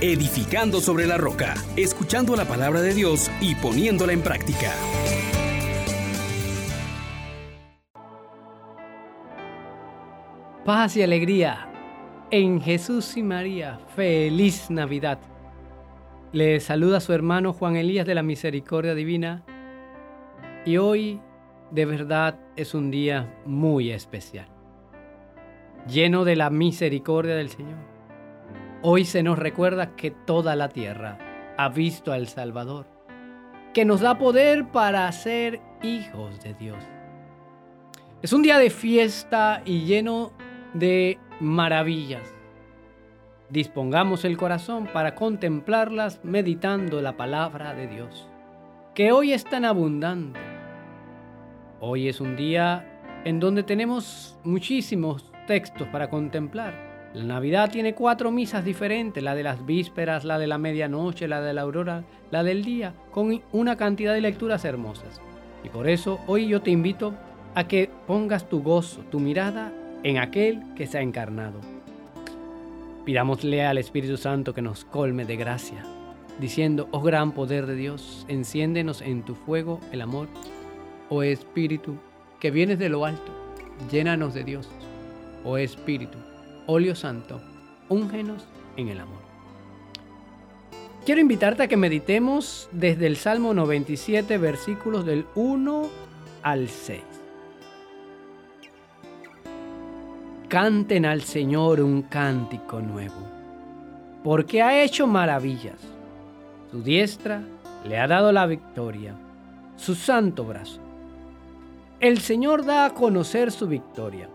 edificando 0.00 0.80
sobre 0.80 1.06
la 1.06 1.18
roca, 1.18 1.54
escuchando 1.76 2.34
la 2.34 2.46
palabra 2.46 2.80
de 2.80 2.94
Dios 2.94 3.30
y 3.40 3.54
poniéndola 3.54 4.12
en 4.12 4.22
práctica. 4.22 4.72
Paz 10.64 10.96
y 10.96 11.02
alegría 11.02 11.68
en 12.30 12.60
Jesús 12.60 13.16
y 13.16 13.22
María. 13.22 13.78
Feliz 13.94 14.70
Navidad. 14.70 15.18
Le 16.32 16.60
saluda 16.60 17.00
su 17.00 17.12
hermano 17.12 17.52
Juan 17.52 17.76
Elías 17.76 18.06
de 18.06 18.14
la 18.14 18.22
Misericordia 18.22 18.94
Divina 18.94 19.44
y 20.64 20.76
hoy 20.76 21.20
de 21.70 21.84
verdad 21.84 22.38
es 22.56 22.74
un 22.74 22.90
día 22.90 23.34
muy 23.46 23.90
especial, 23.90 24.48
lleno 25.88 26.24
de 26.24 26.36
la 26.36 26.50
misericordia 26.50 27.34
del 27.34 27.48
Señor. 27.48 27.99
Hoy 28.82 29.04
se 29.04 29.22
nos 29.22 29.38
recuerda 29.38 29.94
que 29.94 30.10
toda 30.10 30.56
la 30.56 30.70
tierra 30.70 31.18
ha 31.58 31.68
visto 31.68 32.14
al 32.14 32.28
Salvador, 32.28 32.86
que 33.74 33.84
nos 33.84 34.00
da 34.00 34.16
poder 34.16 34.68
para 34.68 35.12
ser 35.12 35.60
hijos 35.82 36.42
de 36.42 36.54
Dios. 36.54 36.78
Es 38.22 38.32
un 38.32 38.40
día 38.40 38.56
de 38.56 38.70
fiesta 38.70 39.60
y 39.66 39.80
lleno 39.84 40.32
de 40.72 41.18
maravillas. 41.40 42.34
Dispongamos 43.50 44.24
el 44.24 44.38
corazón 44.38 44.88
para 44.90 45.14
contemplarlas 45.14 46.24
meditando 46.24 47.02
la 47.02 47.18
palabra 47.18 47.74
de 47.74 47.86
Dios, 47.86 48.30
que 48.94 49.12
hoy 49.12 49.34
es 49.34 49.44
tan 49.44 49.66
abundante. 49.66 50.40
Hoy 51.80 52.08
es 52.08 52.18
un 52.18 52.34
día 52.34 53.22
en 53.26 53.40
donde 53.40 53.62
tenemos 53.62 54.38
muchísimos 54.42 55.30
textos 55.46 55.86
para 55.88 56.08
contemplar. 56.08 56.89
La 57.12 57.24
Navidad 57.24 57.70
tiene 57.72 57.94
cuatro 57.94 58.30
misas 58.30 58.64
diferentes, 58.64 59.20
la 59.20 59.34
de 59.34 59.42
las 59.42 59.66
vísperas, 59.66 60.24
la 60.24 60.38
de 60.38 60.46
la 60.46 60.58
medianoche, 60.58 61.26
la 61.26 61.40
de 61.40 61.52
la 61.52 61.62
aurora, 61.62 62.04
la 62.30 62.44
del 62.44 62.64
día, 62.64 62.94
con 63.10 63.42
una 63.50 63.76
cantidad 63.76 64.14
de 64.14 64.20
lecturas 64.20 64.64
hermosas. 64.64 65.20
Y 65.64 65.70
por 65.70 65.88
eso 65.88 66.20
hoy 66.28 66.46
yo 66.46 66.62
te 66.62 66.70
invito 66.70 67.14
a 67.56 67.66
que 67.66 67.90
pongas 68.06 68.48
tu 68.48 68.62
gozo, 68.62 69.00
tu 69.10 69.18
mirada 69.18 69.72
en 70.04 70.18
aquel 70.18 70.62
que 70.76 70.86
se 70.86 70.98
ha 70.98 71.02
encarnado. 71.02 71.60
Pidámosle 73.04 73.66
al 73.66 73.78
Espíritu 73.78 74.16
Santo 74.16 74.54
que 74.54 74.62
nos 74.62 74.84
colme 74.84 75.24
de 75.24 75.34
gracia, 75.34 75.84
diciendo, 76.38 76.88
oh 76.92 77.00
gran 77.00 77.32
poder 77.32 77.66
de 77.66 77.74
Dios, 77.74 78.24
enciéndenos 78.28 79.02
en 79.02 79.24
tu 79.24 79.34
fuego 79.34 79.80
el 79.90 80.00
amor. 80.02 80.28
Oh 81.08 81.24
Espíritu, 81.24 81.96
que 82.38 82.52
vienes 82.52 82.78
de 82.78 82.88
lo 82.88 83.04
alto, 83.04 83.32
llénanos 83.90 84.32
de 84.32 84.44
Dios. 84.44 84.68
Oh 85.44 85.56
Espíritu, 85.56 86.18
óleo 86.70 86.94
santo, 86.94 87.40
úngenos 87.88 88.46
en 88.76 88.88
el 88.88 89.00
amor. 89.00 89.18
Quiero 91.04 91.20
invitarte 91.20 91.64
a 91.64 91.68
que 91.68 91.76
meditemos 91.76 92.68
desde 92.72 93.06
el 93.06 93.16
Salmo 93.16 93.52
97, 93.54 94.38
versículos 94.38 95.04
del 95.04 95.26
1 95.34 95.88
al 96.42 96.68
6. 96.68 97.00
Canten 100.48 101.06
al 101.06 101.22
Señor 101.22 101.80
un 101.80 102.02
cántico 102.02 102.80
nuevo, 102.80 103.26
porque 104.22 104.62
ha 104.62 104.82
hecho 104.82 105.06
maravillas. 105.06 105.80
Su 106.70 106.82
diestra 106.82 107.42
le 107.84 107.98
ha 107.98 108.06
dado 108.06 108.30
la 108.30 108.46
victoria, 108.46 109.14
su 109.76 109.94
santo 109.94 110.44
brazo. 110.44 110.80
El 111.98 112.20
Señor 112.20 112.64
da 112.64 112.86
a 112.86 112.94
conocer 112.94 113.50
su 113.50 113.66
victoria, 113.66 114.28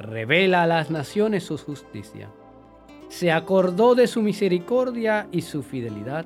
revela 0.00 0.62
a 0.62 0.66
las 0.66 0.90
naciones 0.90 1.44
su 1.44 1.58
justicia. 1.58 2.30
Se 3.08 3.30
acordó 3.30 3.94
de 3.94 4.06
su 4.06 4.22
misericordia 4.22 5.28
y 5.30 5.42
su 5.42 5.62
fidelidad 5.62 6.24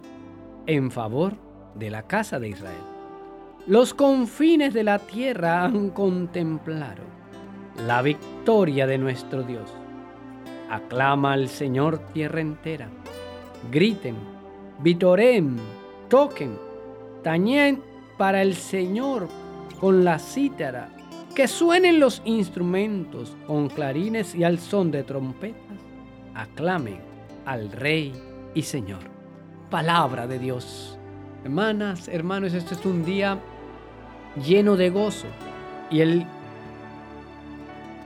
en 0.66 0.91
favor 0.91 1.34
de 1.75 1.91
la 1.91 2.03
casa 2.03 2.39
de 2.39 2.50
Israel. 2.50 2.83
Los 3.66 3.92
confines 3.92 4.75
de 4.75 4.84
la 4.84 4.98
tierra 4.98 5.65
han 5.65 5.91
contemplado 5.91 7.03
la 7.87 8.03
victoria 8.03 8.87
de 8.87 8.98
nuestro 8.98 9.43
Dios. 9.43 9.72
Aclama 10.71 11.32
al 11.32 11.48
Señor 11.48 11.98
tierra 12.12 12.41
entera. 12.41 12.88
Griten, 13.72 14.16
vitoren, 14.81 15.56
toquen, 16.09 16.59
tañen 17.22 17.82
para 18.16 18.43
el 18.43 18.54
Señor 18.54 19.28
con 19.81 20.04
la 20.04 20.19
cítara. 20.19 20.94
Que 21.34 21.49
suenen 21.49 21.99
los 21.99 22.22
instrumentos 22.25 23.37
con 23.47 23.69
clarines 23.69 24.34
y 24.34 24.45
al 24.45 24.59
son 24.59 24.91
de 24.91 25.03
trompetas. 25.03 25.78
Aclamen 26.34 27.00
al 27.45 27.72
Rey 27.72 28.12
y 28.55 28.62
Señor. 28.62 29.00
Palabra 29.69 30.27
de 30.28 30.39
Dios. 30.39 30.97
Hermanas, 31.43 32.09
hermanos, 32.09 32.55
este 32.55 32.75
es 32.75 32.87
un 32.87 33.05
día 33.05 33.39
lleno 34.47 34.77
de 34.77 34.91
gozo. 34.91 35.27
Y 35.91 36.00
el 36.00 36.25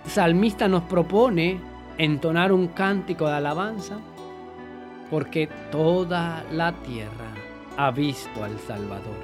salmista 0.07 0.67
nos 0.67 0.85
propone 0.85 1.61
entonar 1.99 2.51
un 2.51 2.69
cántico 2.69 3.27
de 3.27 3.35
alabanza 3.35 3.99
porque 5.11 5.49
toda 5.71 6.45
la 6.53 6.73
tierra 6.73 7.35
ha 7.77 7.91
visto 7.91 8.43
al 8.43 8.59
Salvador. 8.61 9.17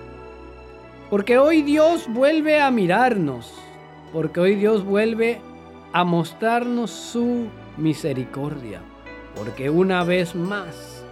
Porque 1.11 1.39
hoy 1.39 1.63
Dios 1.63 2.07
vuelve 2.09 2.61
a 2.61 2.71
mirarnos, 2.71 3.55
porque 4.13 4.41
hoy 4.41 4.55
Dios 4.55 4.85
vuelve 4.85 5.41
a 5.93 6.05
mostrarnos 6.05 6.91
su 6.91 7.47
misericordia, 7.77 8.81
porque 9.37 9.71
una 9.71 10.05
vez 10.05 10.35
más 10.35 11.05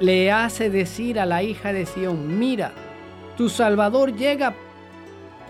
le 0.00 0.30
hace 0.30 0.70
decir 0.70 1.18
a 1.18 1.26
la 1.26 1.42
hija 1.42 1.72
de 1.72 1.86
Sión, 1.86 2.38
mira, 2.38 2.72
tu 3.36 3.48
Salvador 3.48 4.14
llega 4.14 4.54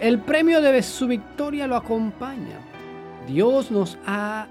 el 0.01 0.19
premio 0.19 0.61
de 0.61 0.83
su 0.83 1.07
victoria 1.07 1.67
lo 1.67 1.77
acompaña. 1.77 2.59
Dios 3.27 3.71
nos 3.71 3.97
ha 4.07 4.47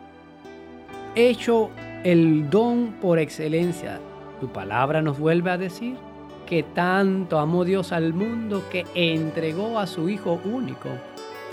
hecho 1.13 1.69
el 2.03 2.49
don 2.49 2.95
por 2.99 3.19
excelencia. 3.19 3.99
Tu 4.41 4.47
palabra 4.47 5.03
nos 5.03 5.19
vuelve 5.19 5.51
a 5.51 5.57
decir 5.57 5.97
que 6.47 6.63
tanto 6.63 7.37
amó 7.39 7.63
Dios 7.63 7.91
al 7.91 8.13
mundo 8.13 8.63
que 8.71 8.85
entregó 8.95 9.77
a 9.77 9.85
su 9.85 10.09
Hijo 10.09 10.39
único, 10.45 10.89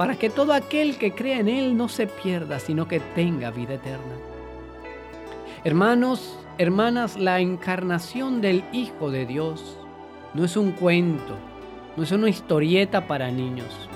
para 0.02 0.16
que 0.16 0.30
todo 0.30 0.52
aquel 0.52 0.98
que 0.98 1.14
crea 1.14 1.38
en 1.38 1.48
Él 1.48 1.76
no 1.76 1.88
se 1.88 2.08
pierda, 2.08 2.58
sino 2.58 2.88
que 2.88 2.98
tenga 2.98 3.52
vida 3.52 3.74
eterna. 3.74 4.16
Hermanos, 5.62 6.36
hermanas, 6.58 7.16
la 7.16 7.38
encarnación 7.38 8.40
del 8.40 8.64
Hijo 8.72 9.12
de 9.12 9.26
Dios 9.26 9.78
no 10.34 10.44
es 10.44 10.56
un 10.56 10.72
cuento, 10.72 11.36
no 11.96 12.02
es 12.02 12.10
una 12.10 12.28
historieta 12.28 13.06
para 13.06 13.30
niños. 13.30 13.88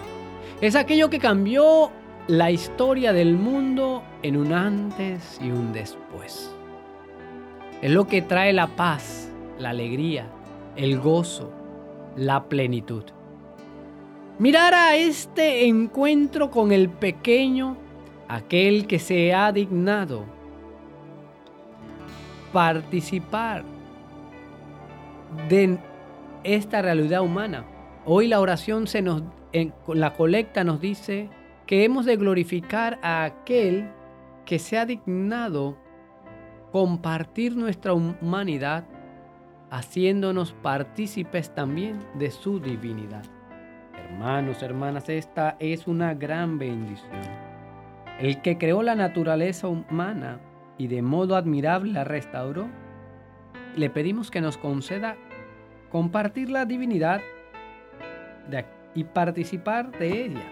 Es 0.61 0.77
aquello 0.77 1.11
que 1.11 1.19
cambió 1.19 1.91
la 2.28 2.53
historia 2.53 3.12
del 3.12 3.34
mundo 3.34 4.05
en 4.23 4.37
un 4.37 4.53
antes 4.53 5.41
y 5.43 5.50
un 5.50 5.73
después. 5.73 6.55
Es 7.83 7.91
lo 7.91 8.06
que 8.06 8.23
trae 8.23 8.53
la 8.53 8.69
paz, 8.69 9.28
la 9.59 9.71
alegría, 9.71 10.28
el 10.77 11.00
gozo, 11.00 11.50
la 12.15 12.44
plenitud. 12.44 13.16
Mirar 14.39 14.75
a 14.75 14.97
este 14.97 15.67
encuentro 15.67 16.51
con 16.51 16.73
el 16.73 16.89
pequeño, 16.89 17.77
aquel 18.29 18.87
que 18.87 18.99
se 18.99 19.33
ha 19.33 19.51
dignado 19.53 20.25
participar 22.53 23.65
de 25.49 25.79
esta 26.45 26.83
realidad 26.83 27.23
humana 27.23 27.65
Hoy 28.09 28.29
la 28.29 28.41
oración 28.41 28.87
se 28.87 29.03
nos, 29.03 29.25
en 29.53 29.75
la 29.89 30.15
colecta 30.15 30.63
nos 30.63 30.81
dice 30.81 31.29
que 31.67 31.83
hemos 31.83 32.07
de 32.07 32.17
glorificar 32.17 33.01
a 33.03 33.25
aquel 33.25 33.91
que 34.45 34.61
se 34.61 34.79
ha 34.79 34.87
dignado 34.87 35.77
compartir 36.71 37.56
nuestra 37.56 37.94
humanidad, 37.94 38.85
haciéndonos 39.71 40.53
partícipes 40.53 41.53
también 41.53 41.99
de 42.15 42.31
su 42.31 42.61
divinidad. 42.61 43.25
Hermanos, 44.08 44.62
hermanas, 44.62 45.08
esta 45.08 45.56
es 45.58 45.88
una 45.88 46.14
gran 46.14 46.58
bendición. 46.58 47.11
El 48.20 48.41
que 48.41 48.56
creó 48.56 48.85
la 48.85 48.94
naturaleza 48.94 49.67
humana 49.67 50.38
y 50.79 50.87
de 50.87 51.03
modo 51.03 51.35
admirable 51.35 51.93
la 51.93 52.05
restauró, 52.05 52.69
le 53.75 53.91
pedimos 53.91 54.31
que 54.31 54.41
nos 54.41 54.58
conceda 54.58 55.17
compartir 55.91 56.50
la 56.50 56.64
divinidad 56.67 57.20
y 58.94 59.05
participar 59.05 59.91
de 59.99 60.26
ella 60.26 60.44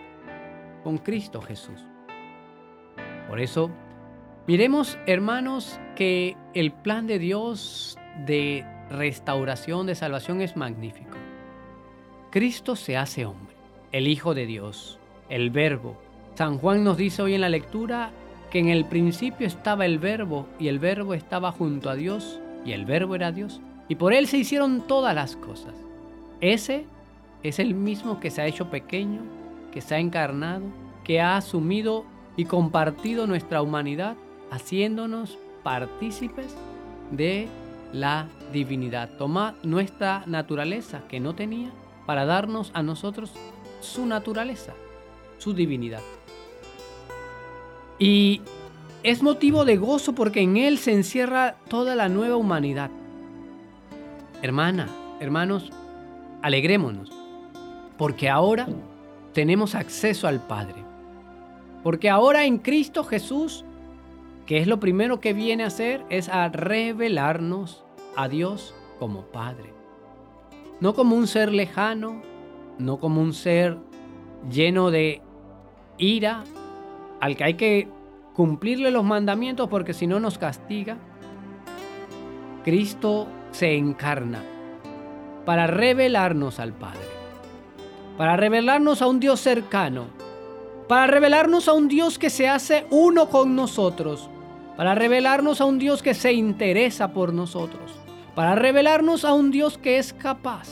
con 0.83 0.99
Cristo 0.99 1.41
Jesús. 1.41 1.87
Por 3.29 3.39
eso, 3.39 3.71
miremos 4.49 4.99
hermanos 5.07 5.81
que 5.95 6.37
el 6.55 6.73
plan 6.73 7.07
de 7.07 7.21
Dios 7.21 7.97
de 8.27 8.67
restauración, 8.91 9.87
de 9.87 9.95
salvación 9.95 10.41
es 10.41 10.57
magnífico. 10.57 11.24
Cristo 12.35 12.75
se 12.75 12.97
hace 12.97 13.27
hombre, 13.27 13.55
el 13.93 14.09
Hijo 14.09 14.35
de 14.35 14.45
Dios, 14.45 14.99
el 15.29 15.51
Verbo. 15.51 15.97
San 16.35 16.59
Juan 16.59 16.83
nos 16.83 16.97
dice 16.97 17.23
hoy 17.23 17.35
en 17.35 17.43
la 17.43 17.49
lectura 17.49 18.11
que 18.51 18.59
en 18.59 18.71
el 18.71 18.87
principio 18.87 19.47
estaba 19.47 19.87
el 19.87 20.01
Verbo 20.01 20.49
y 20.59 20.67
el 20.67 20.81
Verbo 20.81 21.15
estaba 21.15 21.53
junto 21.53 21.91
a 21.91 21.95
Dios 21.95 22.41
y 22.67 22.73
el 22.73 22.87
verbo 22.87 23.15
era 23.15 23.31
Dios, 23.31 23.61
y 23.89 23.95
por 23.95 24.13
él 24.13 24.27
se 24.27 24.39
hicieron 24.39 24.85
todas 24.89 25.15
las 25.15 25.37
cosas. 25.37 25.75
Ese 26.41 26.87
es 27.45 27.61
el 27.61 27.73
mismo 27.73 28.19
que 28.19 28.33
se 28.33 28.43
ha 28.43 28.49
hecho 28.49 28.69
pequeño, 28.69 29.21
que 29.71 29.81
se 29.81 29.95
ha 29.95 30.01
encarnado, 30.01 30.65
que 31.05 31.21
ha 31.21 31.37
asumido 31.37 32.05
y 32.37 32.47
compartido 32.47 33.29
nuestra 33.29 33.63
humanidad, 33.63 34.17
haciéndonos 34.51 35.39
partícipes 35.63 36.57
de 37.13 37.47
la 37.93 38.27
divinidad. 38.53 39.11
Toma 39.19 39.55
nuestra 39.63 40.25
naturaleza 40.27 41.03
que 41.07 41.21
no 41.21 41.37
tenía 41.37 41.71
para 42.07 42.25
darnos 42.25 42.71
a 42.75 42.83
nosotros 42.83 43.33
su 43.81 44.07
naturaleza, 44.07 44.75
su 45.39 45.55
divinidad. 45.55 46.01
Y 47.99 48.43
es 49.03 49.23
motivo 49.23 49.65
de 49.65 49.77
gozo 49.77 50.15
porque 50.15 50.41
en 50.41 50.57
Él 50.57 50.79
se 50.79 50.93
encierra 50.93 51.57
toda 51.69 51.95
la 51.95 52.09
nueva 52.09 52.37
humanidad. 52.37 52.91
Hermana, 54.43 54.89
hermanos, 55.21 55.71
alegrémonos, 56.43 57.11
porque 57.99 58.29
ahora 58.29 58.67
tenemos 59.33 59.75
acceso 59.75 60.27
al 60.27 60.41
Padre. 60.47 60.83
Porque 61.83 62.09
ahora 62.09 62.47
en 62.47 62.59
Cristo 62.59 63.05
Jesús, 63.05 63.65
que 64.47 64.59
es 64.59 64.67
lo 64.67 64.81
primero 64.81 65.21
que 65.21 65.35
viene 65.35 65.65
a 65.65 65.67
hacer, 65.67 66.03
es 66.09 66.31
a 66.31 66.49
revelarnos 66.49 67.85
a 68.17 68.29
Dios 68.29 68.75
como 68.99 69.23
Padre. 69.27 69.74
No 70.81 70.95
como 70.95 71.17
un 71.17 71.27
ser 71.27 71.53
lejano, 71.53 72.23
no 72.79 72.99
como 72.99 73.21
un 73.21 73.33
ser 73.33 73.79
lleno 74.51 74.91
de 74.91 75.23
ira, 75.99 76.45
al 77.21 77.37
que 77.37 77.45
hay 77.45 77.55
que 77.55 77.89
cumplirle 78.35 78.91
los 78.91 79.05
mandamientos 79.05 79.69
porque 79.69 79.95
si 79.95 80.07
no 80.07 80.21
nos 80.21 80.39
castiga. 80.39 80.99
Cristo 82.65 83.29
se 83.53 83.77
encarna 83.77 84.43
para 85.45 85.67
revelarnos 85.67 86.59
al 86.59 86.73
Padre, 86.73 87.07
para 88.17 88.37
revelarnos 88.37 89.03
a 89.03 89.07
un 89.07 89.21
Dios 89.21 89.41
cercano, 89.41 90.07
para 90.89 91.07
revelarnos 91.07 91.69
a 91.69 91.73
un 91.73 91.89
Dios 91.89 92.19
que 92.19 92.31
se 92.31 92.49
hace 92.49 92.87
uno 92.91 93.29
con 93.29 93.55
nosotros, 93.55 94.29
para 94.77 94.95
revelarnos 94.95 95.61
a 95.61 95.67
un 95.67 95.79
Dios 95.79 96.03
que 96.03 96.15
se 96.15 96.33
interesa 96.33 97.13
por 97.13 97.33
nosotros, 97.33 97.93
para 98.35 98.55
revelarnos 98.55 99.25
a 99.25 99.33
un 99.33 99.51
Dios 99.51 99.79
que 99.79 99.99
es 99.99 100.13
capaz 100.13 100.69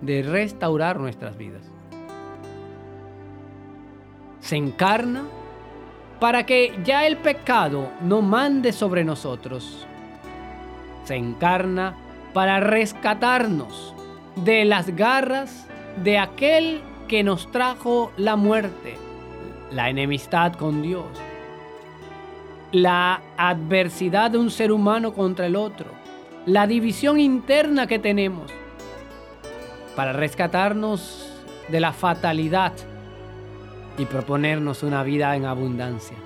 de 0.00 0.22
restaurar 0.22 0.98
nuestras 0.98 1.36
vidas. 1.36 1.62
Se 4.40 4.56
encarna 4.56 5.24
para 6.20 6.46
que 6.46 6.78
ya 6.84 7.06
el 7.06 7.16
pecado 7.16 7.90
no 8.00 8.22
mande 8.22 8.72
sobre 8.72 9.04
nosotros. 9.04 9.86
Se 11.04 11.16
encarna 11.16 11.94
para 12.32 12.60
rescatarnos 12.60 13.94
de 14.36 14.64
las 14.64 14.94
garras 14.94 15.66
de 16.02 16.18
aquel 16.18 16.82
que 17.08 17.22
nos 17.22 17.50
trajo 17.50 18.12
la 18.16 18.36
muerte, 18.36 18.96
la 19.72 19.90
enemistad 19.90 20.52
con 20.54 20.82
Dios, 20.82 21.06
la 22.72 23.22
adversidad 23.36 24.30
de 24.30 24.38
un 24.38 24.50
ser 24.50 24.70
humano 24.72 25.14
contra 25.14 25.46
el 25.46 25.56
otro, 25.56 25.86
la 26.46 26.66
división 26.66 27.20
interna 27.20 27.86
que 27.86 27.98
tenemos, 27.98 28.50
para 29.94 30.12
rescatarnos 30.12 31.28
de 31.68 31.80
la 31.80 31.92
fatalidad 31.92 32.72
y 33.98 34.06
proponernos 34.06 34.82
una 34.82 35.02
vida 35.02 35.34
en 35.36 35.44
abundancia. 35.44 36.16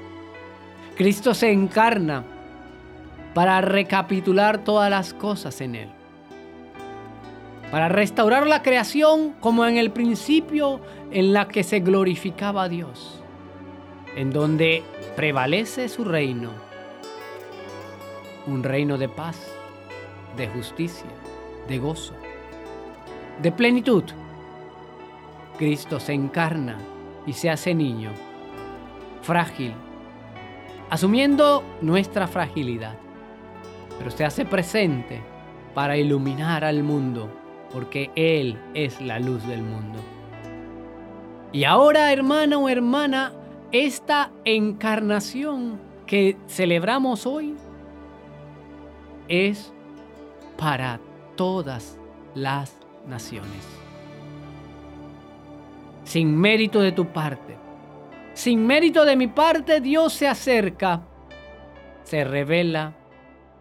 Cristo 0.97 1.35
se 1.35 1.50
encarna 1.50 2.25
para 3.35 3.61
recapitular 3.62 4.59
todas 4.59 4.91
las 4.91 5.14
cosas 5.14 5.61
en 5.61 5.75
Él. 5.75 5.88
Para 7.70 7.88
restaurar 7.88 8.47
la 8.47 8.62
creación 8.62 9.32
como 9.41 9.64
en 9.67 9.79
el 9.79 9.91
principio 9.91 10.81
en 11.11 11.32
la 11.32 11.49
que 11.49 11.62
se 11.62 11.81
glorificaba 11.81 12.64
a 12.64 12.69
Dios. 12.69 13.23
En 14.14 14.31
donde 14.31 14.82
prevalece 15.17 15.88
su 15.88 16.05
reino. 16.05 16.50
Un 18.47 18.62
reino 18.62 18.99
de 18.99 19.09
paz, 19.09 19.38
de 20.37 20.49
justicia, 20.49 21.11
de 21.69 21.79
gozo, 21.79 22.14
de 23.40 23.52
plenitud. 23.52 24.05
Cristo 25.58 26.00
se 26.00 26.12
encarna 26.12 26.79
y 27.26 27.32
se 27.32 27.50
hace 27.50 27.75
niño, 27.75 28.11
frágil, 29.23 29.75
asumiendo 30.90 31.62
nuestra 31.81 32.26
fragilidad, 32.26 32.96
pero 33.99 34.11
se 34.11 34.25
hace 34.25 34.44
presente 34.44 35.23
para 35.75 35.96
iluminar 35.96 36.64
al 36.64 36.82
mundo, 36.82 37.28
porque 37.73 38.11
Él 38.14 38.58
es 38.75 39.00
la 39.00 39.19
luz 39.19 39.46
del 39.46 39.62
mundo. 39.62 39.99
Y 41.52 41.64
ahora, 41.64 42.12
hermana 42.12 42.58
o 42.58 42.69
hermana, 42.69 43.32
esta 43.73 44.31
encarnación 44.44 45.78
que 46.06 46.37
celebramos 46.46 47.26
hoy 47.26 47.55
es 49.28 49.73
para 50.62 51.00
todas 51.35 51.99
las 52.37 52.79
naciones 53.05 53.82
sin 56.05 56.37
mérito 56.37 56.82
de 56.82 56.93
tu 56.93 57.06
parte. 57.06 57.56
Sin 58.35 58.67
mérito 58.67 59.06
de 59.06 59.17
mi 59.17 59.29
parte, 59.29 59.81
Dios 59.81 60.12
se 60.12 60.29
acerca, 60.29 61.00
se 62.03 62.23
revela 62.23 62.93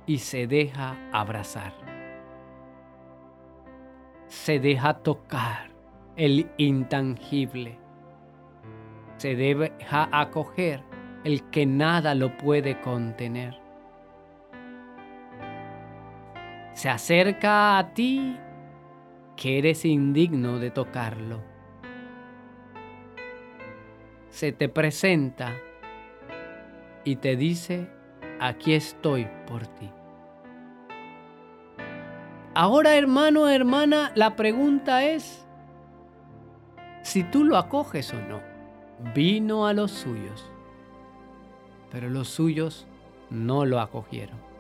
y 0.06 0.18
se 0.18 0.48
deja 0.48 0.98
abrazar. 1.13 1.71
Se 4.27 4.59
deja 4.59 4.95
tocar 4.95 5.71
el 6.18 6.51
intangible. 6.57 7.80
Se 9.15 9.38
deja 9.38 10.09
acoger 10.12 10.83
el 11.24 11.50
que 11.51 11.65
nada 11.65 12.15
lo 12.15 12.36
puede 12.36 12.81
contener. 12.81 13.60
Se 16.81 16.89
acerca 16.89 17.77
a 17.77 17.93
ti 17.93 18.35
que 19.37 19.59
eres 19.59 19.85
indigno 19.85 20.57
de 20.57 20.71
tocarlo 20.71 21.51
se 24.31 24.51
te 24.51 24.67
presenta 24.67 25.53
y 27.03 27.17
te 27.17 27.35
dice, 27.35 27.87
aquí 28.39 28.73
estoy 28.73 29.27
por 29.45 29.67
ti. 29.67 29.91
Ahora, 32.55 32.95
hermano, 32.95 33.47
hermana, 33.47 34.11
la 34.15 34.35
pregunta 34.35 35.05
es 35.05 35.45
si 37.03 37.23
tú 37.23 37.43
lo 37.43 37.57
acoges 37.57 38.11
o 38.11 38.19
no. 38.19 38.41
Vino 39.13 39.67
a 39.67 39.73
los 39.73 39.91
suyos, 39.91 40.50
pero 41.91 42.09
los 42.09 42.27
suyos 42.27 42.88
no 43.29 43.65
lo 43.65 43.79
acogieron. 43.79 44.50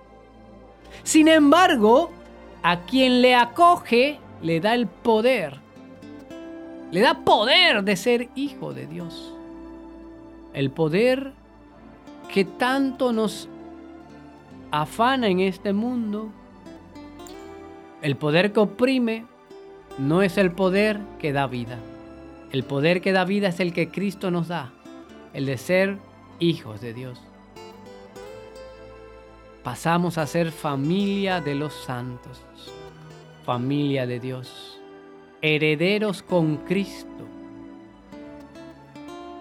Sin 1.03 1.27
embargo, 1.27 2.11
a 2.63 2.81
quien 2.81 3.21
le 3.21 3.35
acoge 3.35 4.19
le 4.41 4.59
da 4.59 4.73
el 4.73 4.87
poder, 4.87 5.59
le 6.91 6.99
da 6.99 7.23
poder 7.23 7.83
de 7.83 7.95
ser 7.95 8.29
hijo 8.35 8.73
de 8.73 8.87
Dios 8.87 9.33
el 10.53 10.71
poder 10.71 11.33
que 12.33 12.45
tanto 12.45 13.13
nos 13.13 13.47
afana 14.71 15.27
en 15.27 15.39
este 15.39 15.73
mundo, 15.73 16.29
el 18.01 18.15
poder 18.15 18.51
que 18.51 18.61
oprime, 18.61 19.25
no 19.97 20.21
es 20.21 20.37
el 20.37 20.51
poder 20.51 20.99
que 21.19 21.33
da 21.33 21.47
vida. 21.47 21.77
El 22.51 22.63
poder 22.63 23.01
que 23.01 23.11
da 23.11 23.23
vida 23.23 23.49
es 23.49 23.59
el 23.59 23.73
que 23.73 23.89
Cristo 23.89 24.31
nos 24.31 24.47
da, 24.47 24.73
el 25.33 25.45
de 25.45 25.57
ser 25.57 25.97
hijos 26.39 26.81
de 26.81 26.93
Dios. 26.93 27.21
Pasamos 29.63 30.17
a 30.17 30.25
ser 30.25 30.51
familia 30.51 31.41
de 31.41 31.55
los 31.55 31.73
santos, 31.73 32.43
familia 33.45 34.07
de 34.07 34.19
Dios, 34.19 34.79
herederos 35.41 36.23
con 36.23 36.57
Cristo 36.57 37.11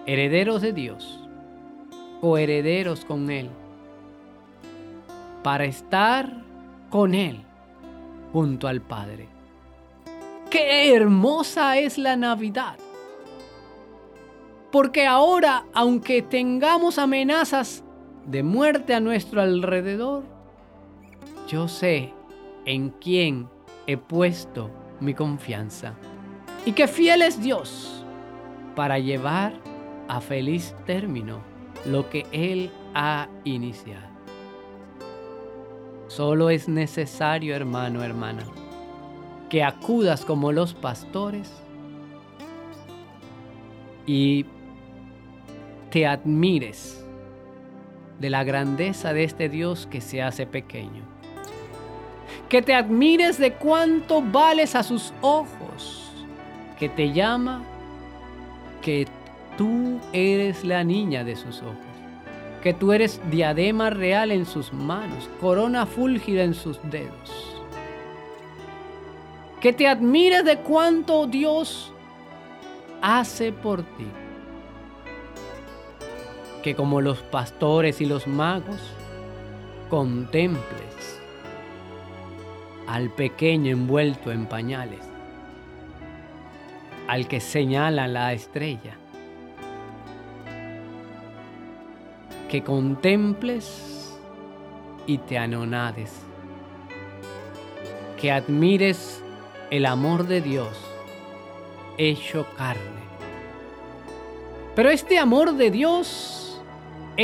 herederos 0.05 0.61
de 0.61 0.73
Dios, 0.73 1.19
coherederos 2.19 3.05
con 3.05 3.29
Él, 3.29 3.49
para 5.43 5.65
estar 5.65 6.43
con 6.89 7.13
Él 7.13 7.41
junto 8.33 8.67
al 8.67 8.81
Padre. 8.81 9.27
¡Qué 10.49 10.93
hermosa 10.93 11.77
es 11.77 11.97
la 11.97 12.15
Navidad! 12.15 12.77
Porque 14.71 15.05
ahora, 15.05 15.65
aunque 15.73 16.21
tengamos 16.21 16.97
amenazas 16.97 17.83
de 18.25 18.43
muerte 18.43 18.93
a 18.93 18.99
nuestro 18.99 19.41
alrededor, 19.41 20.23
yo 21.47 21.67
sé 21.67 22.13
en 22.65 22.89
quién 22.89 23.49
he 23.87 23.97
puesto 23.97 24.69
mi 24.99 25.13
confianza. 25.13 25.95
Y 26.65 26.73
que 26.73 26.87
fiel 26.87 27.23
es 27.23 27.41
Dios 27.41 28.05
para 28.75 28.99
llevar 28.99 29.53
a 30.07 30.21
feliz 30.21 30.75
término 30.85 31.39
lo 31.85 32.09
que 32.09 32.25
Él 32.31 32.69
ha 32.93 33.27
iniciado. 33.43 34.11
Solo 36.07 36.49
es 36.49 36.67
necesario, 36.67 37.55
hermano, 37.55 38.03
hermana, 38.03 38.43
que 39.49 39.63
acudas 39.63 40.25
como 40.25 40.51
los 40.51 40.73
pastores 40.73 41.51
y 44.05 44.45
te 45.89 46.05
admires 46.05 47.00
de 48.21 48.29
la 48.29 48.43
grandeza 48.43 49.13
de 49.13 49.23
este 49.23 49.49
Dios 49.49 49.87
que 49.89 49.99
se 49.99 50.21
hace 50.21 50.45
pequeño. 50.45 51.03
Que 52.47 52.61
te 52.61 52.75
admires 52.75 53.39
de 53.39 53.53
cuánto 53.53 54.21
vales 54.21 54.75
a 54.75 54.83
sus 54.83 55.11
ojos, 55.21 56.11
que 56.77 56.87
te 56.87 57.11
llama, 57.11 57.63
que 58.81 59.07
tú 59.57 59.99
eres 60.13 60.63
la 60.63 60.83
niña 60.83 61.23
de 61.23 61.35
sus 61.35 61.63
ojos, 61.63 61.75
que 62.61 62.75
tú 62.75 62.93
eres 62.93 63.19
diadema 63.31 63.89
real 63.89 64.31
en 64.31 64.45
sus 64.45 64.71
manos, 64.71 65.27
corona 65.39 65.87
fúlgida 65.87 66.43
en 66.43 66.53
sus 66.53 66.79
dedos. 66.91 67.57
Que 69.59 69.73
te 69.73 69.87
admires 69.87 70.45
de 70.45 70.57
cuánto 70.57 71.25
Dios 71.25 71.91
hace 73.01 73.51
por 73.51 73.81
ti 73.81 74.07
que 76.61 76.75
como 76.75 77.01
los 77.01 77.19
pastores 77.19 78.01
y 78.01 78.05
los 78.05 78.27
magos 78.27 78.79
contemples 79.89 81.19
al 82.87 83.09
pequeño 83.09 83.71
envuelto 83.71 84.31
en 84.31 84.45
pañales, 84.45 84.99
al 87.07 87.27
que 87.27 87.39
señala 87.39 88.07
la 88.07 88.33
estrella, 88.33 88.97
que 92.49 92.63
contemples 92.63 94.19
y 95.07 95.17
te 95.19 95.37
anonades, 95.37 96.11
que 98.19 98.31
admires 98.31 99.23
el 99.71 99.85
amor 99.85 100.27
de 100.27 100.41
Dios 100.41 100.77
hecho 101.97 102.45
carne. 102.57 103.01
Pero 104.75 104.89
este 104.89 105.17
amor 105.17 105.53
de 105.55 105.71
Dios 105.71 106.40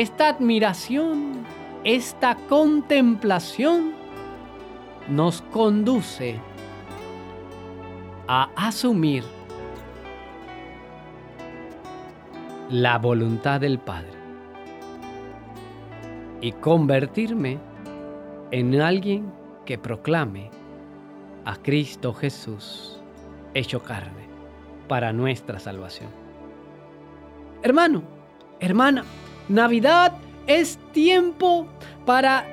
esta 0.02 0.30
admiración, 0.30 1.44
esta 1.84 2.36
contemplación 2.48 3.94
nos 5.10 5.42
conduce 5.42 6.40
a 8.28 8.52
asumir 8.56 9.24
la 12.70 13.00
voluntad 13.00 13.60
del 13.60 13.80
Padre 13.80 14.12
y 16.42 16.52
convertirme 16.52 17.58
en 18.52 18.80
alguien 18.80 19.34
que 19.66 19.80
proclame 19.80 20.52
a 21.44 21.56
Cristo 21.56 22.14
Jesús 22.14 23.02
hecho 23.56 23.82
carne 23.82 24.28
para 24.88 25.12
nuestra 25.12 25.58
salvación. 25.58 26.12
Hermano, 27.64 28.04
hermana, 28.60 29.04
Navidad 29.50 30.14
es 30.46 30.78
tiempo 30.92 31.68
para 32.06 32.46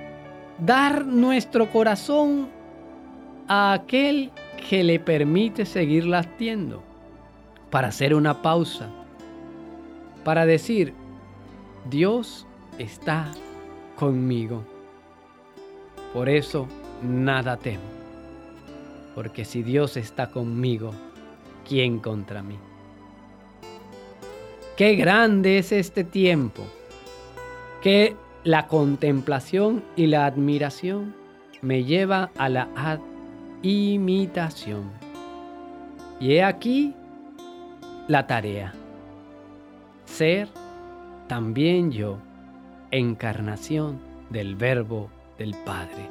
dar 0.59 1.05
nuestro 1.05 1.69
corazón 1.71 2.49
a 3.49 3.73
aquel 3.73 4.31
que 4.69 4.85
le 4.85 5.01
permite 5.01 5.67
seguir 5.67 6.07
latiendo, 6.07 6.83
para 7.71 7.89
hacer 7.89 8.15
una 8.15 8.43
pausa, 8.43 8.89
para 10.23 10.47
decir, 10.47 10.95
Dios 11.91 12.47
está 12.79 13.33
conmigo. 13.97 14.63
Por 16.13 16.29
eso 16.29 16.69
nada 17.03 17.57
temo, 17.57 17.83
porque 19.17 19.45
si 19.45 19.65
Dios 19.65 19.97
está 19.97 20.31
conmigo, 20.31 20.93
¿quién 21.69 21.99
contra 21.99 22.41
mí? 22.41 22.57
Qué 24.77 24.95
grande 24.95 25.59
es 25.59 25.73
este 25.73 26.05
tiempo 26.05 26.63
que 27.85 28.17
la 28.45 28.67
contemplación 28.67 29.85
y 29.95 30.07
la 30.07 30.25
admiración 30.25 31.15
me 31.61 31.85
lleva 31.85 32.31
a 32.39 32.49
la 32.49 32.67
imitación. 33.61 34.91
Y 36.19 36.33
he 36.33 36.43
aquí 36.43 36.95
la 38.09 38.27
tarea. 38.27 38.73
Ser 40.07 40.49
también 41.29 41.93
yo 41.93 42.17
encarnación 42.91 43.99
del 44.31 44.57
Verbo 44.57 45.11
del 45.37 45.55
Padre. 45.67 46.09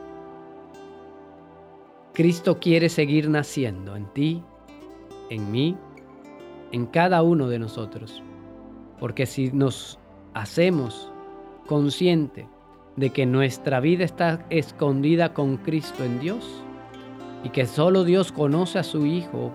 Cristo 2.13 2.59
quiere 2.59 2.87
seguir 2.87 3.31
naciendo 3.31 3.95
en 3.95 4.05
ti, 4.13 4.43
en 5.31 5.51
mí, 5.51 5.75
en 6.71 6.85
cada 6.85 7.23
uno 7.23 7.47
de 7.47 7.57
nosotros. 7.57 8.21
Porque 8.99 9.25
si 9.25 9.51
nos 9.51 9.97
hacemos 10.35 11.12
consciente 11.65 12.47
de 12.95 13.09
que 13.09 13.25
nuestra 13.25 13.79
vida 13.79 14.03
está 14.03 14.45
escondida 14.49 15.33
con 15.33 15.57
Cristo 15.57 16.03
en 16.03 16.19
Dios 16.19 16.63
y 17.43 17.49
que 17.49 17.65
solo 17.65 18.03
Dios 18.03 18.31
conoce 18.31 18.79
a 18.79 18.83
su 18.83 19.05
Hijo 19.05 19.51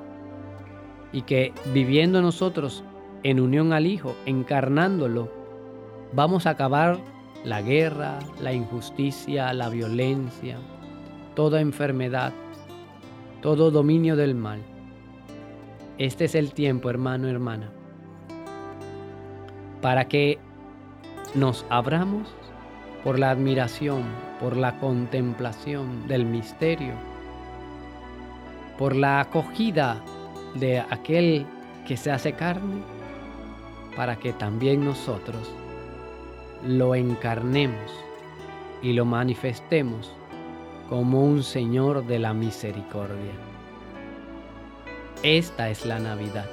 y 1.12 1.22
que 1.22 1.52
viviendo 1.72 2.20
nosotros 2.20 2.84
en 3.22 3.40
unión 3.40 3.72
al 3.72 3.86
Hijo, 3.86 4.14
encarnándolo, 4.26 5.30
vamos 6.12 6.46
a 6.46 6.50
acabar 6.50 6.98
la 7.44 7.62
guerra, 7.62 8.18
la 8.40 8.52
injusticia, 8.52 9.52
la 9.52 9.68
violencia, 9.68 10.58
toda 11.34 11.60
enfermedad, 11.60 12.32
todo 13.40 13.70
dominio 13.70 14.16
del 14.16 14.34
mal. 14.34 14.60
Este 15.98 16.26
es 16.26 16.34
el 16.34 16.52
tiempo, 16.52 16.90
hermano, 16.90 17.28
hermana, 17.28 17.70
para 19.80 20.08
que 20.08 20.38
nos 21.34 21.64
abramos 21.68 22.28
por 23.04 23.18
la 23.18 23.30
admiración, 23.30 24.02
por 24.40 24.56
la 24.56 24.78
contemplación 24.78 26.08
del 26.08 26.24
misterio, 26.24 26.94
por 28.76 28.96
la 28.96 29.20
acogida 29.20 30.02
de 30.54 30.80
aquel 30.80 31.46
que 31.86 31.96
se 31.96 32.10
hace 32.10 32.32
carne, 32.32 32.82
para 33.96 34.16
que 34.16 34.32
también 34.32 34.84
nosotros 34.84 35.52
lo 36.66 36.94
encarnemos 36.94 37.92
y 38.82 38.92
lo 38.92 39.04
manifestemos 39.04 40.12
como 40.88 41.22
un 41.24 41.42
Señor 41.42 42.06
de 42.06 42.18
la 42.18 42.32
misericordia. 42.32 43.32
Esta 45.22 45.68
es 45.68 45.84
la 45.84 45.98
Navidad. 45.98 46.46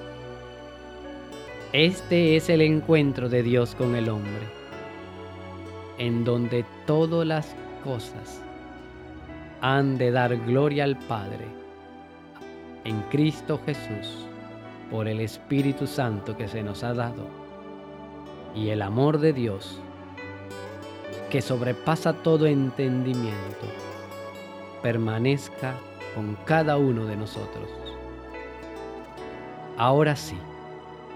Este 1.71 2.35
es 2.35 2.49
el 2.49 2.61
encuentro 2.61 3.29
de 3.29 3.43
Dios 3.43 3.75
con 3.75 3.95
el 3.95 4.09
hombre 4.09 4.64
en 5.97 6.23
donde 6.23 6.65
todas 6.85 7.25
las 7.25 7.55
cosas 7.83 8.41
han 9.61 9.97
de 9.97 10.11
dar 10.11 10.35
gloria 10.45 10.83
al 10.83 10.97
Padre 10.97 11.45
en 12.83 13.01
Cristo 13.03 13.59
Jesús 13.65 14.25
por 14.91 15.07
el 15.07 15.19
Espíritu 15.19 15.87
Santo 15.87 16.37
que 16.37 16.47
se 16.47 16.61
nos 16.63 16.83
ha 16.83 16.93
dado 16.93 17.27
y 18.53 18.69
el 18.69 18.81
amor 18.81 19.19
de 19.19 19.33
Dios 19.33 19.79
que 21.29 21.41
sobrepasa 21.41 22.13
todo 22.13 22.45
entendimiento 22.45 23.67
permanezca 24.81 25.73
con 26.13 26.37
cada 26.45 26.77
uno 26.77 27.05
de 27.05 27.17
nosotros. 27.17 27.67
Ahora 29.77 30.15
sí, 30.15 30.37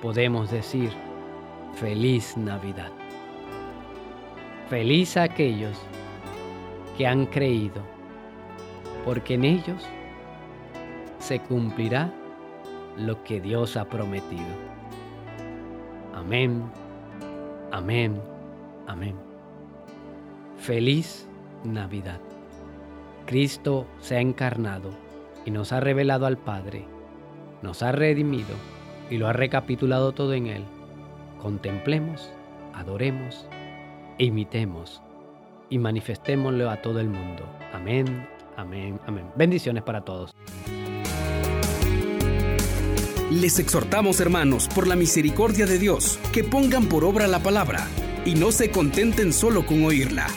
podemos 0.01 0.51
decir 0.51 0.91
feliz 1.75 2.35
Navidad. 2.35 2.91
Feliz 4.69 5.17
a 5.17 5.23
aquellos 5.23 5.75
que 6.95 7.07
han 7.07 7.25
creído, 7.25 7.81
porque 9.03 9.33
en 9.33 9.43
ellos 9.43 9.83
se 11.17 11.39
cumplirá 11.39 12.13
lo 12.95 13.23
que 13.23 13.41
Dios 13.41 13.77
ha 13.77 13.85
prometido. 13.85 14.45
Amén, 16.13 16.61
amén, 17.71 18.21
amén. 18.85 19.15
Feliz 20.59 21.27
Navidad. 21.63 22.19
Cristo 23.25 23.87
se 23.99 24.17
ha 24.17 24.21
encarnado 24.21 24.91
y 25.45 25.51
nos 25.51 25.71
ha 25.71 25.79
revelado 25.79 26.27
al 26.27 26.37
Padre, 26.37 26.85
nos 27.63 27.81
ha 27.81 27.91
redimido 27.91 28.53
y 29.09 29.17
lo 29.17 29.27
ha 29.27 29.33
recapitulado 29.33 30.11
todo 30.11 30.35
en 30.35 30.45
Él. 30.45 30.63
Contemplemos, 31.41 32.31
adoremos 32.75 33.47
imitemos 34.19 35.01
y 35.69 35.79
manifestémoslo 35.79 36.69
a 36.69 36.81
todo 36.81 36.99
el 36.99 37.09
mundo. 37.09 37.43
Amén, 37.73 38.27
amén, 38.57 38.99
amén. 39.07 39.25
Bendiciones 39.35 39.83
para 39.83 40.01
todos. 40.01 40.35
Les 43.31 43.59
exhortamos, 43.59 44.19
hermanos, 44.19 44.67
por 44.73 44.87
la 44.87 44.95
misericordia 44.95 45.65
de 45.65 45.77
Dios, 45.77 46.19
que 46.33 46.43
pongan 46.43 46.87
por 46.87 47.03
obra 47.03 47.27
la 47.27 47.39
palabra 47.39 47.87
y 48.25 48.33
no 48.33 48.51
se 48.51 48.71
contenten 48.71 49.33
solo 49.33 49.65
con 49.65 49.83
oírla. 49.83 50.27